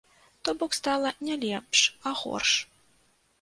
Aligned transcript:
То 0.41 0.53
бок 0.59 0.77
стала 0.77 1.11
не 1.27 1.35
лепш, 1.43 1.79
а 2.07 2.15
горш. 2.23 2.51